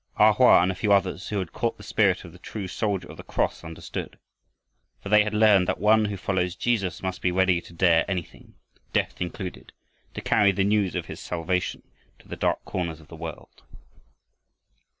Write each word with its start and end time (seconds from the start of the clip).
A 0.17 0.33
Hoa 0.33 0.63
and 0.63 0.71
a 0.71 0.73
few 0.73 0.91
others 0.91 1.29
who 1.29 1.37
had 1.37 1.53
caught 1.53 1.77
the 1.77 1.83
spirit 1.83 2.25
of 2.25 2.31
the 2.31 2.39
true 2.39 2.67
soldier 2.67 3.07
of 3.11 3.17
the 3.17 3.23
cross 3.23 3.63
understood. 3.63 4.17
For 4.99 5.09
they 5.09 5.23
had 5.23 5.35
learned 5.35 5.67
that 5.67 5.77
one 5.79 6.05
who 6.05 6.17
follows 6.17 6.55
Jesus 6.55 7.03
must 7.03 7.21
be 7.21 7.31
ready 7.31 7.61
to 7.61 7.71
dare 7.71 8.03
anything, 8.09 8.55
death 8.93 9.21
included, 9.21 9.73
to 10.15 10.21
carry 10.21 10.51
the 10.53 10.63
news 10.63 10.95
of 10.95 11.05
his 11.05 11.19
salvation 11.19 11.83
to 12.17 12.27
the 12.27 12.35
dark 12.35 12.65
corners 12.65 12.99
of 12.99 13.09
the 13.09 13.15
world. 13.15 13.61